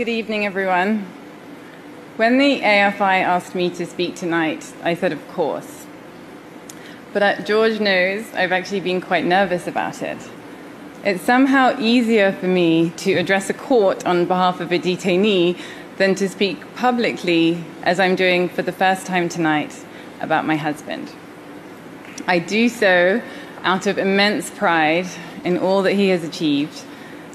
Good 0.00 0.08
evening, 0.08 0.46
everyone. 0.46 1.00
When 2.16 2.38
the 2.38 2.62
AFI 2.62 3.20
asked 3.22 3.54
me 3.54 3.68
to 3.68 3.84
speak 3.84 4.16
tonight, 4.16 4.72
I 4.82 4.94
said, 4.94 5.12
of 5.12 5.28
course. 5.28 5.84
But 7.12 7.22
uh, 7.22 7.42
George 7.42 7.80
knows 7.80 8.24
I've 8.32 8.50
actually 8.50 8.80
been 8.80 9.02
quite 9.02 9.26
nervous 9.26 9.66
about 9.66 10.00
it. 10.00 10.16
It's 11.04 11.22
somehow 11.22 11.78
easier 11.78 12.32
for 12.32 12.46
me 12.46 12.94
to 12.96 13.12
address 13.18 13.50
a 13.50 13.52
court 13.52 14.06
on 14.06 14.24
behalf 14.24 14.60
of 14.60 14.72
a 14.72 14.78
detainee 14.78 15.60
than 15.98 16.14
to 16.14 16.30
speak 16.30 16.74
publicly, 16.76 17.62
as 17.82 18.00
I'm 18.00 18.16
doing 18.16 18.48
for 18.48 18.62
the 18.62 18.72
first 18.72 19.04
time 19.04 19.28
tonight, 19.28 19.84
about 20.22 20.46
my 20.46 20.56
husband. 20.56 21.12
I 22.26 22.38
do 22.38 22.70
so 22.70 23.20
out 23.64 23.86
of 23.86 23.98
immense 23.98 24.48
pride 24.48 25.08
in 25.44 25.58
all 25.58 25.82
that 25.82 25.92
he 25.92 26.08
has 26.08 26.24
achieved, 26.24 26.86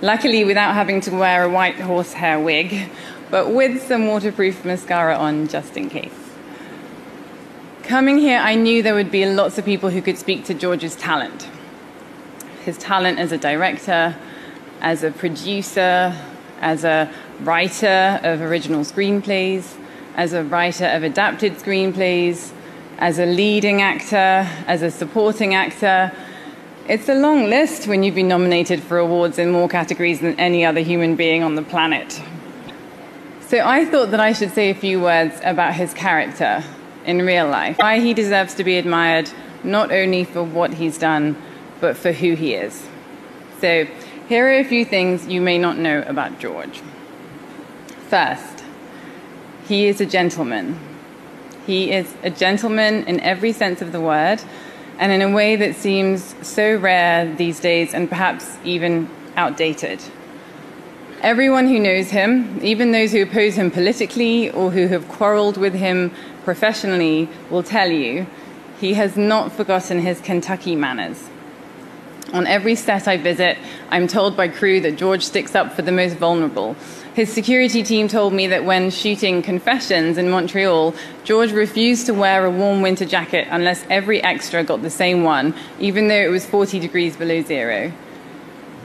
luckily 0.05 0.43
without 0.43 0.75
having 0.75 1.01
to 1.01 1.09
wear 1.09 1.43
a 1.43 1.49
white 1.49 1.79
horsehair 1.79 2.39
wig, 2.39 2.89
but 3.31 3.51
with 3.51 3.81
some 3.81 4.05
waterproof 4.05 4.63
mascara 4.63 5.15
on 5.15 5.47
just 5.47 5.75
in 5.75 5.89
case. 5.89 6.13
Coming 7.81 8.19
here, 8.19 8.37
I 8.37 8.53
knew 8.53 8.83
there 8.83 8.93
would 8.93 9.09
be 9.09 9.25
lots 9.25 9.57
of 9.57 9.65
people 9.65 9.89
who 9.89 10.03
could 10.03 10.19
speak 10.19 10.45
to 10.45 10.53
George's 10.53 10.95
talent. 10.95 11.49
His 12.63 12.77
talent 12.77 13.17
as 13.17 13.31
a 13.31 13.37
director, 13.39 14.15
as 14.79 15.03
a 15.03 15.09
producer, 15.09 16.15
as 16.61 16.83
a 16.83 17.11
writer 17.41 18.19
of 18.21 18.41
original 18.41 18.81
screenplays, 18.81 19.75
as 20.15 20.33
a 20.33 20.43
writer 20.43 20.85
of 20.85 21.01
adapted 21.01 21.53
screenplays, 21.53 22.51
as 22.99 23.17
a 23.17 23.25
leading 23.25 23.81
actor, 23.81 24.47
as 24.67 24.83
a 24.83 24.91
supporting 24.91 25.55
actor. 25.55 26.11
It's 26.87 27.09
a 27.09 27.15
long 27.15 27.45
list 27.45 27.87
when 27.87 28.03
you've 28.03 28.13
been 28.13 28.27
nominated 28.27 28.83
for 28.83 28.99
awards 28.99 29.39
in 29.39 29.49
more 29.49 29.67
categories 29.67 30.19
than 30.19 30.39
any 30.39 30.63
other 30.63 30.81
human 30.81 31.15
being 31.15 31.41
on 31.41 31.55
the 31.55 31.63
planet. 31.63 32.21
So 33.47 33.57
I 33.65 33.85
thought 33.85 34.11
that 34.11 34.19
I 34.19 34.33
should 34.33 34.51
say 34.51 34.69
a 34.69 34.75
few 34.75 35.01
words 35.01 35.33
about 35.43 35.73
his 35.73 35.95
character 35.95 36.63
in 37.03 37.23
real 37.23 37.47
life, 37.47 37.77
why 37.79 38.01
he 38.01 38.13
deserves 38.13 38.53
to 38.55 38.63
be 38.63 38.77
admired 38.77 39.31
not 39.63 39.91
only 39.91 40.25
for 40.25 40.43
what 40.43 40.75
he's 40.75 40.99
done, 40.99 41.35
but 41.81 41.97
for 41.97 42.11
who 42.11 42.35
he 42.35 42.53
is. 42.53 42.87
So 43.61 43.87
here 44.29 44.45
are 44.45 44.59
a 44.59 44.63
few 44.63 44.85
things 44.85 45.25
you 45.25 45.41
may 45.41 45.57
not 45.57 45.79
know 45.79 46.03
about 46.05 46.39
George. 46.39 46.83
First, 48.09 48.63
he 49.67 49.87
is 49.87 49.99
a 50.01 50.05
gentleman. 50.05 50.79
He 51.65 51.91
is 51.91 52.13
a 52.21 52.29
gentleman 52.29 53.05
in 53.05 53.19
every 53.21 53.53
sense 53.53 53.81
of 53.81 53.91
the 53.91 54.01
word, 54.01 54.43
and 54.99 55.11
in 55.11 55.21
a 55.21 55.33
way 55.33 55.55
that 55.55 55.75
seems 55.75 56.35
so 56.45 56.77
rare 56.77 57.33
these 57.35 57.59
days 57.59 57.93
and 57.93 58.09
perhaps 58.09 58.57
even 58.63 59.09
outdated. 59.35 60.01
Everyone 61.21 61.67
who 61.67 61.79
knows 61.79 62.09
him, 62.09 62.59
even 62.61 62.91
those 62.91 63.11
who 63.11 63.23
oppose 63.23 63.55
him 63.55 63.71
politically 63.71 64.49
or 64.51 64.71
who 64.71 64.87
have 64.87 65.07
quarreled 65.07 65.57
with 65.57 65.73
him 65.73 66.11
professionally, 66.43 67.27
will 67.49 67.63
tell 67.63 67.89
you 67.89 68.27
he 68.79 68.93
has 68.93 69.17
not 69.17 69.51
forgotten 69.51 69.99
his 69.99 70.21
Kentucky 70.21 70.75
manners. 70.75 71.29
On 72.33 72.45
every 72.47 72.75
set 72.75 73.07
I 73.07 73.17
visit, 73.17 73.57
I'm 73.89 74.07
told 74.07 74.35
by 74.35 74.49
crew 74.49 74.79
that 74.81 74.97
George 74.97 75.23
sticks 75.23 75.55
up 75.55 75.73
for 75.73 75.81
the 75.81 75.91
most 75.91 76.17
vulnerable. 76.17 76.75
His 77.15 77.31
security 77.31 77.81
team 77.81 78.09
told 78.09 78.33
me 78.33 78.47
that 78.47 78.65
when 78.65 78.89
shooting 78.89 79.41
Confessions 79.41 80.17
in 80.17 80.29
Montreal, 80.29 80.93
George 81.23 81.53
refused 81.53 82.07
to 82.07 82.13
wear 82.13 82.43
a 82.43 82.51
warm 82.51 82.81
winter 82.81 83.05
jacket 83.05 83.47
unless 83.49 83.85
every 83.89 84.21
extra 84.21 84.65
got 84.65 84.81
the 84.81 84.89
same 84.89 85.23
one, 85.23 85.55
even 85.79 86.09
though 86.09 86.21
it 86.21 86.29
was 86.29 86.45
40 86.45 86.77
degrees 86.77 87.15
below 87.15 87.41
zero. 87.41 87.93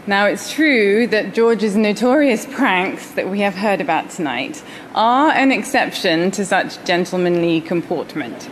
Now, 0.06 0.26
it's 0.26 0.52
true 0.52 1.08
that 1.08 1.34
George's 1.34 1.74
notorious 1.74 2.46
pranks 2.46 3.10
that 3.12 3.28
we 3.28 3.40
have 3.40 3.56
heard 3.56 3.80
about 3.80 4.10
tonight 4.10 4.62
are 4.94 5.32
an 5.32 5.50
exception 5.50 6.30
to 6.30 6.46
such 6.46 6.84
gentlemanly 6.84 7.60
comportment 7.60 8.48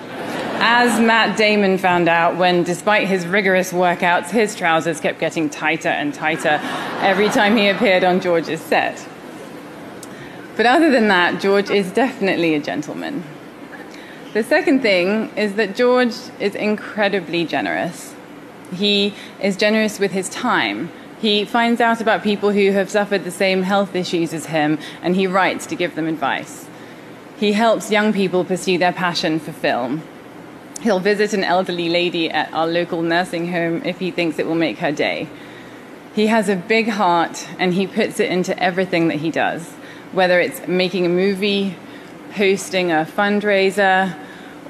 as 0.60 1.00
Matt 1.00 1.38
Damon 1.38 1.78
found 1.78 2.08
out 2.08 2.36
when, 2.36 2.64
despite 2.64 3.06
his 3.06 3.26
rigorous 3.26 3.72
workouts, 3.72 4.30
his 4.30 4.56
trousers 4.56 5.00
kept 5.00 5.20
getting 5.20 5.48
tighter 5.48 5.88
and 5.88 6.12
tighter 6.12 6.58
every 7.00 7.28
time 7.28 7.56
he 7.56 7.68
appeared 7.68 8.02
on 8.02 8.20
George's 8.20 8.60
set. 8.60 9.07
But 10.58 10.66
other 10.66 10.90
than 10.90 11.06
that, 11.06 11.40
George 11.40 11.70
is 11.70 11.92
definitely 11.92 12.56
a 12.56 12.58
gentleman. 12.58 13.22
The 14.32 14.42
second 14.42 14.82
thing 14.82 15.30
is 15.36 15.54
that 15.54 15.76
George 15.76 16.16
is 16.40 16.56
incredibly 16.56 17.44
generous. 17.44 18.12
He 18.74 19.14
is 19.40 19.56
generous 19.56 20.00
with 20.00 20.10
his 20.10 20.28
time. 20.28 20.90
He 21.20 21.44
finds 21.44 21.80
out 21.80 22.00
about 22.00 22.24
people 22.24 22.50
who 22.50 22.72
have 22.72 22.90
suffered 22.90 23.22
the 23.22 23.30
same 23.30 23.62
health 23.62 23.94
issues 23.94 24.34
as 24.34 24.46
him, 24.46 24.80
and 25.00 25.14
he 25.14 25.28
writes 25.28 25.64
to 25.66 25.76
give 25.76 25.94
them 25.94 26.08
advice. 26.08 26.66
He 27.36 27.52
helps 27.52 27.92
young 27.92 28.12
people 28.12 28.44
pursue 28.44 28.78
their 28.78 28.92
passion 28.92 29.38
for 29.38 29.52
film. 29.52 30.02
He'll 30.80 30.98
visit 30.98 31.34
an 31.34 31.44
elderly 31.44 31.88
lady 31.88 32.30
at 32.32 32.52
our 32.52 32.66
local 32.66 33.02
nursing 33.02 33.52
home 33.52 33.82
if 33.84 34.00
he 34.00 34.10
thinks 34.10 34.40
it 34.40 34.46
will 34.48 34.56
make 34.56 34.78
her 34.78 34.90
day. 34.90 35.28
He 36.16 36.26
has 36.26 36.48
a 36.48 36.56
big 36.56 36.88
heart 36.88 37.46
and 37.60 37.74
he 37.74 37.86
puts 37.86 38.18
it 38.18 38.28
into 38.28 38.60
everything 38.60 39.06
that 39.06 39.18
he 39.18 39.30
does, 39.30 39.72
whether 40.12 40.40
it's 40.40 40.66
making 40.66 41.06
a 41.06 41.08
movie, 41.08 41.76
hosting 42.34 42.90
a 42.90 43.06
fundraiser, 43.06 44.16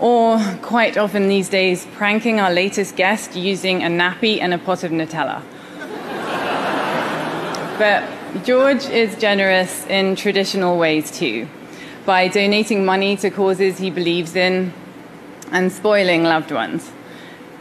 or 0.00 0.38
quite 0.62 0.97
often 0.97 1.28
these 1.28 1.49
days, 1.49 1.87
pranking 1.93 2.41
our 2.41 2.53
latest 2.53 2.97
guest 2.97 3.34
using 3.34 3.82
a 3.82 3.87
nappy 3.87 4.41
and 4.41 4.54
a 4.54 4.59
pot 4.59 4.84
of 4.84 4.93
Nutella. 4.93 5.43
but 7.78 8.04
George 8.44 8.84
is 8.87 9.16
generous 9.16 9.87
in 9.87 10.15
traditional 10.15 10.78
ways 10.78 11.10
too, 11.10 11.49
by 12.05 12.28
donating 12.28 12.84
money 12.84 13.16
to 13.16 13.31
causes 13.31 13.78
he 13.78 13.91
believes 13.91 14.37
in 14.37 14.72
and 15.50 15.72
spoiling 15.72 16.25
loved 16.25 16.53
ones. 16.53 16.91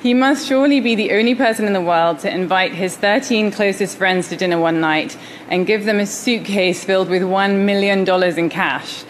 He 0.02 0.14
must 0.14 0.48
surely 0.48 0.80
be 0.80 0.94
the 0.94 1.12
only 1.14 1.34
person 1.34 1.66
in 1.66 1.74
the 1.74 1.82
world 1.82 2.20
to 2.20 2.32
invite 2.32 2.74
his 2.74 2.96
13 2.96 3.52
closest 3.52 3.98
friends 3.98 4.30
to 4.30 4.36
dinner 4.36 4.60
one 4.60 4.80
night 4.80 5.18
and 5.50 5.66
give 5.66 5.86
them 5.86 6.00
a 6.00 6.06
suitcase 6.06 6.84
filled 6.84 7.10
with 7.10 7.24
$1 7.24 7.66
million 7.66 8.08
in 8.38 8.50
cash. 8.50 9.04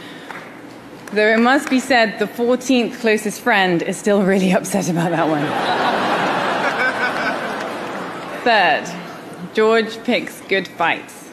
Though 1.11 1.27
it 1.27 1.39
must 1.39 1.69
be 1.69 1.81
said, 1.81 2.19
the 2.19 2.25
14th 2.25 2.99
closest 3.01 3.41
friend 3.41 3.81
is 3.81 3.97
still 3.97 4.23
really 4.23 4.51
upset 4.53 4.89
about 4.89 5.11
that 5.11 5.27
one. 5.27 5.45
Third, 8.43 9.53
George 9.53 10.01
picks 10.05 10.39
good 10.41 10.69
fights. 10.69 11.29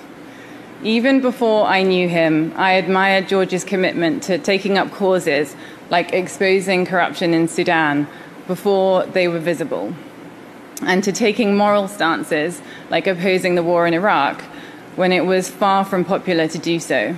Even 0.83 1.21
before 1.21 1.67
I 1.67 1.83
knew 1.85 2.09
him, 2.09 2.53
I 2.57 2.73
admired 2.73 3.29
George's 3.29 3.63
commitment 3.63 4.25
to 4.25 4.37
taking 4.37 4.79
up 4.79 4.91
causes 4.91 5.55
like 5.91 6.13
exposing 6.13 6.87
corruption 6.87 7.33
in 7.35 7.47
Sudan 7.47 8.09
before 8.47 9.07
they 9.07 9.29
were 9.29 9.39
visible, 9.39 9.95
and 10.83 11.03
to 11.05 11.13
taking 11.13 11.57
moral 11.57 11.89
stances 11.89 12.61
like 12.91 13.07
opposing 13.07 13.55
the 13.55 13.63
war 13.63 13.87
in 13.87 13.95
Iraq 13.95 14.43
when 14.97 15.13
it 15.13 15.25
was 15.25 15.51
far 15.51 15.85
from 15.85 16.05
popular 16.05 16.47
to 16.49 16.59
do 16.59 16.79
so. 16.79 17.15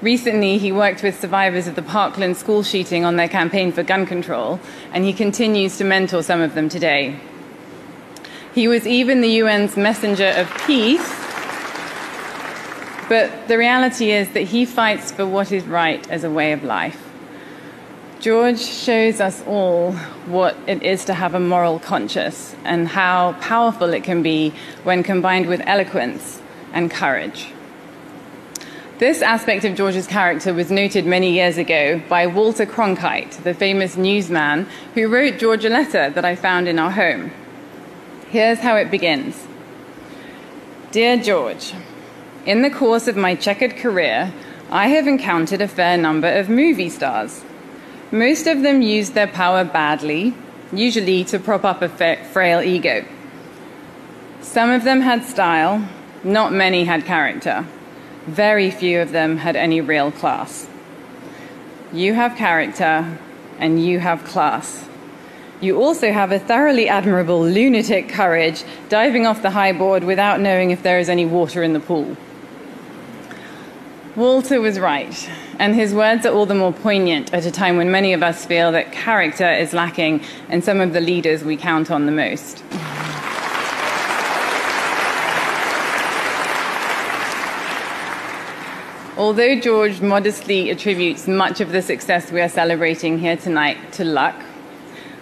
Recently, 0.00 0.58
he 0.58 0.70
worked 0.70 1.02
with 1.02 1.20
survivors 1.20 1.66
of 1.66 1.74
the 1.74 1.82
Parkland 1.82 2.36
school 2.36 2.62
shooting 2.62 3.04
on 3.04 3.16
their 3.16 3.28
campaign 3.28 3.72
for 3.72 3.82
gun 3.82 4.06
control, 4.06 4.60
and 4.92 5.04
he 5.04 5.12
continues 5.12 5.76
to 5.78 5.84
mentor 5.84 6.22
some 6.22 6.40
of 6.40 6.54
them 6.54 6.68
today. 6.68 7.18
He 8.54 8.68
was 8.68 8.86
even 8.86 9.20
the 9.20 9.40
UN's 9.40 9.76
messenger 9.76 10.32
of 10.36 10.48
peace, 10.66 11.08
but 13.08 13.48
the 13.48 13.58
reality 13.58 14.12
is 14.12 14.30
that 14.32 14.42
he 14.42 14.64
fights 14.66 15.10
for 15.10 15.26
what 15.26 15.50
is 15.50 15.64
right 15.64 16.08
as 16.10 16.22
a 16.22 16.30
way 16.30 16.52
of 16.52 16.62
life. 16.62 17.07
George 18.20 18.58
shows 18.58 19.20
us 19.20 19.44
all 19.46 19.92
what 20.26 20.56
it 20.66 20.82
is 20.82 21.04
to 21.04 21.14
have 21.14 21.34
a 21.34 21.40
moral 21.40 21.78
conscience 21.78 22.56
and 22.64 22.88
how 22.88 23.34
powerful 23.40 23.92
it 23.92 24.02
can 24.02 24.24
be 24.24 24.52
when 24.82 25.04
combined 25.04 25.46
with 25.46 25.60
eloquence 25.64 26.42
and 26.72 26.90
courage. 26.90 27.52
This 28.98 29.22
aspect 29.22 29.64
of 29.64 29.76
George's 29.76 30.08
character 30.08 30.52
was 30.52 30.72
noted 30.72 31.06
many 31.06 31.30
years 31.30 31.58
ago 31.58 32.02
by 32.08 32.26
Walter 32.26 32.66
Cronkite, 32.66 33.40
the 33.44 33.54
famous 33.54 33.96
newsman 33.96 34.66
who 34.94 35.06
wrote 35.06 35.38
George 35.38 35.64
a 35.64 35.68
letter 35.68 36.10
that 36.10 36.24
I 36.24 36.34
found 36.34 36.66
in 36.66 36.80
our 36.80 36.90
home. 36.90 37.30
Here's 38.30 38.58
how 38.58 38.74
it 38.74 38.90
begins 38.90 39.46
Dear 40.90 41.18
George, 41.18 41.72
in 42.44 42.62
the 42.62 42.70
course 42.70 43.06
of 43.06 43.16
my 43.16 43.36
checkered 43.36 43.76
career, 43.76 44.32
I 44.70 44.88
have 44.88 45.06
encountered 45.06 45.60
a 45.60 45.68
fair 45.68 45.96
number 45.96 46.28
of 46.28 46.48
movie 46.48 46.90
stars 46.90 47.44
most 48.10 48.46
of 48.46 48.62
them 48.62 48.82
used 48.82 49.14
their 49.14 49.26
power 49.26 49.64
badly, 49.64 50.34
usually 50.72 51.24
to 51.24 51.38
prop 51.38 51.64
up 51.64 51.82
a 51.82 51.88
frail 51.88 52.60
ego. 52.60 53.04
Some 54.40 54.70
of 54.70 54.84
them 54.84 55.00
had 55.02 55.24
style, 55.24 55.86
not 56.24 56.52
many 56.52 56.84
had 56.84 57.04
character. 57.04 57.66
Very 58.26 58.70
few 58.70 59.00
of 59.00 59.12
them 59.12 59.38
had 59.38 59.56
any 59.56 59.80
real 59.80 60.10
class. 60.10 60.68
You 61.92 62.14
have 62.14 62.36
character, 62.36 63.18
and 63.58 63.84
you 63.84 63.98
have 63.98 64.24
class. 64.24 64.86
You 65.60 65.82
also 65.82 66.12
have 66.12 66.30
a 66.30 66.38
thoroughly 66.38 66.88
admirable 66.88 67.42
lunatic 67.42 68.08
courage, 68.08 68.62
diving 68.88 69.26
off 69.26 69.42
the 69.42 69.50
high 69.50 69.72
board 69.72 70.04
without 70.04 70.40
knowing 70.40 70.70
if 70.70 70.82
there 70.82 70.98
is 70.98 71.08
any 71.08 71.26
water 71.26 71.62
in 71.62 71.72
the 71.72 71.80
pool. 71.80 72.16
Walter 74.18 74.60
was 74.60 74.80
right, 74.80 75.30
and 75.60 75.76
his 75.76 75.94
words 75.94 76.26
are 76.26 76.34
all 76.34 76.44
the 76.44 76.52
more 76.52 76.72
poignant 76.72 77.32
at 77.32 77.46
a 77.46 77.52
time 77.52 77.76
when 77.76 77.92
many 77.92 78.12
of 78.12 78.20
us 78.20 78.44
feel 78.44 78.72
that 78.72 78.90
character 78.90 79.48
is 79.48 79.72
lacking 79.72 80.20
in 80.48 80.60
some 80.60 80.80
of 80.80 80.92
the 80.92 81.00
leaders 81.00 81.44
we 81.44 81.56
count 81.56 81.88
on 81.88 82.04
the 82.04 82.10
most. 82.10 82.64
Although 89.16 89.60
George 89.60 90.00
modestly 90.00 90.70
attributes 90.70 91.28
much 91.28 91.60
of 91.60 91.70
the 91.70 91.80
success 91.80 92.32
we 92.32 92.40
are 92.40 92.48
celebrating 92.48 93.20
here 93.20 93.36
tonight 93.36 93.92
to 93.92 94.04
luck, 94.04 94.34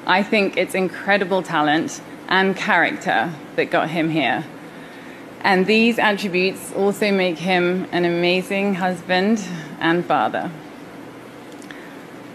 I 0.06 0.22
think 0.22 0.56
it's 0.56 0.74
incredible 0.74 1.42
talent 1.42 2.00
and 2.28 2.56
character 2.56 3.30
that 3.56 3.66
got 3.66 3.90
him 3.90 4.08
here. 4.08 4.42
And 5.46 5.64
these 5.64 6.00
attributes 6.00 6.72
also 6.72 7.12
make 7.12 7.38
him 7.38 7.86
an 7.92 8.04
amazing 8.04 8.74
husband 8.74 9.40
and 9.78 10.04
father. 10.04 10.50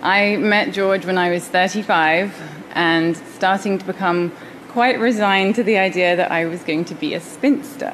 I 0.01 0.37
met 0.37 0.71
George 0.71 1.05
when 1.05 1.17
I 1.17 1.29
was 1.29 1.45
35 1.45 2.33
and 2.71 3.17
starting 3.35 3.77
to 3.79 3.85
become 3.85 4.31
quite 4.69 4.97
resigned 4.97 5.55
to 5.55 5.63
the 5.63 5.77
idea 5.77 6.15
that 6.15 6.31
I 6.31 6.45
was 6.45 6.63
going 6.63 6.85
to 6.85 6.95
be 6.95 7.13
a 7.13 7.19
spinster. 7.19 7.91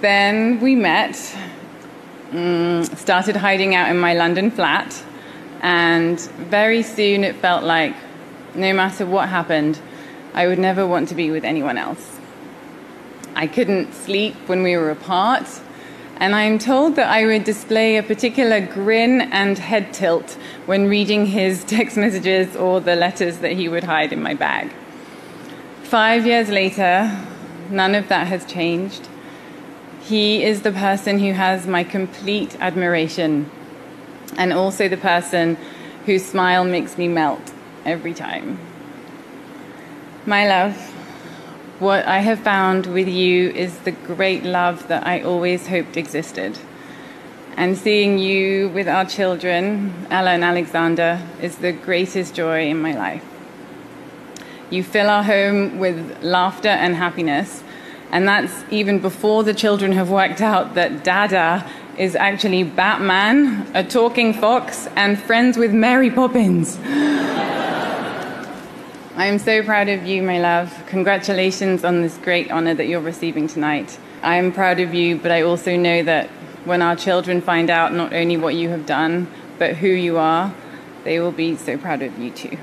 Then 0.00 0.58
we 0.60 0.74
met, 0.74 1.14
um, 2.32 2.82
started 2.82 3.36
hiding 3.36 3.72
out 3.76 3.88
in 3.88 4.00
my 4.00 4.14
London 4.14 4.50
flat, 4.50 5.00
and 5.62 6.20
very 6.50 6.82
soon 6.82 7.22
it 7.22 7.36
felt 7.36 7.62
like 7.62 7.94
no 8.56 8.72
matter 8.72 9.06
what 9.06 9.28
happened, 9.28 9.78
I 10.34 10.48
would 10.48 10.58
never 10.58 10.84
want 10.84 11.08
to 11.10 11.14
be 11.14 11.30
with 11.30 11.44
anyone 11.44 11.78
else. 11.78 12.17
I 13.38 13.46
couldn't 13.46 13.94
sleep 13.94 14.34
when 14.48 14.64
we 14.64 14.76
were 14.76 14.90
apart, 14.90 15.48
and 16.16 16.34
I'm 16.34 16.58
told 16.58 16.96
that 16.96 17.08
I 17.08 17.24
would 17.24 17.44
display 17.44 17.96
a 17.96 18.02
particular 18.02 18.60
grin 18.60 19.20
and 19.20 19.56
head 19.56 19.92
tilt 19.92 20.32
when 20.66 20.88
reading 20.88 21.24
his 21.26 21.62
text 21.76 21.96
messages 21.96 22.56
or 22.56 22.80
the 22.80 22.96
letters 22.96 23.38
that 23.38 23.52
he 23.52 23.68
would 23.68 23.84
hide 23.84 24.12
in 24.12 24.20
my 24.20 24.34
bag. 24.34 24.72
Five 25.84 26.26
years 26.26 26.48
later, 26.48 27.16
none 27.70 27.94
of 27.94 28.08
that 28.08 28.26
has 28.26 28.44
changed. 28.44 29.08
He 30.02 30.42
is 30.42 30.62
the 30.62 30.72
person 30.72 31.20
who 31.20 31.32
has 31.32 31.64
my 31.64 31.84
complete 31.84 32.56
admiration, 32.60 33.48
and 34.36 34.52
also 34.52 34.88
the 34.88 34.96
person 34.96 35.56
whose 36.06 36.24
smile 36.26 36.64
makes 36.64 36.98
me 36.98 37.06
melt 37.06 37.52
every 37.84 38.14
time. 38.14 38.58
My 40.26 40.48
love, 40.48 40.97
what 41.78 42.04
I 42.06 42.18
have 42.18 42.40
found 42.40 42.86
with 42.86 43.06
you 43.08 43.50
is 43.50 43.78
the 43.80 43.92
great 43.92 44.42
love 44.42 44.88
that 44.88 45.06
I 45.06 45.22
always 45.22 45.68
hoped 45.68 45.96
existed. 45.96 46.58
And 47.56 47.78
seeing 47.78 48.18
you 48.18 48.68
with 48.70 48.88
our 48.88 49.04
children, 49.04 50.06
Ella 50.10 50.30
and 50.30 50.44
Alexander, 50.44 51.20
is 51.40 51.56
the 51.56 51.72
greatest 51.72 52.34
joy 52.34 52.68
in 52.68 52.80
my 52.80 52.96
life. 52.96 53.24
You 54.70 54.82
fill 54.82 55.08
our 55.08 55.22
home 55.22 55.78
with 55.78 56.22
laughter 56.22 56.68
and 56.68 56.96
happiness, 56.96 57.62
and 58.10 58.26
that's 58.26 58.64
even 58.70 58.98
before 58.98 59.44
the 59.44 59.54
children 59.54 59.92
have 59.92 60.10
worked 60.10 60.40
out 60.40 60.74
that 60.74 61.04
Dada 61.04 61.64
is 61.96 62.16
actually 62.16 62.64
Batman, 62.64 63.66
a 63.74 63.84
talking 63.84 64.32
fox, 64.32 64.88
and 64.96 65.18
friends 65.18 65.56
with 65.56 65.72
Mary 65.72 66.10
Poppins. 66.10 66.78
I 69.18 69.26
am 69.26 69.40
so 69.40 69.64
proud 69.64 69.88
of 69.88 70.06
you, 70.06 70.22
my 70.22 70.38
love. 70.38 70.72
Congratulations 70.86 71.82
on 71.82 72.02
this 72.02 72.16
great 72.18 72.52
honor 72.52 72.72
that 72.72 72.86
you're 72.86 73.00
receiving 73.00 73.48
tonight. 73.48 73.98
I 74.22 74.36
am 74.36 74.52
proud 74.52 74.78
of 74.78 74.94
you, 74.94 75.18
but 75.18 75.32
I 75.32 75.42
also 75.42 75.76
know 75.76 76.04
that 76.04 76.28
when 76.64 76.82
our 76.82 76.94
children 76.94 77.40
find 77.40 77.68
out 77.68 77.92
not 77.92 78.12
only 78.12 78.36
what 78.36 78.54
you 78.54 78.68
have 78.68 78.86
done, 78.86 79.26
but 79.58 79.74
who 79.78 79.88
you 79.88 80.18
are, 80.18 80.54
they 81.02 81.18
will 81.18 81.32
be 81.32 81.56
so 81.56 81.76
proud 81.76 82.02
of 82.02 82.16
you 82.16 82.30
too. 82.30 82.58